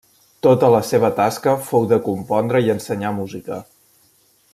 Tota 0.45 0.69
la 0.75 0.79
seva 0.91 1.11
tasca 1.19 1.53
fou 1.67 1.85
de 1.91 1.99
compondre 2.07 2.63
i 2.69 2.73
ensenyar 2.77 3.13
música. 3.19 3.61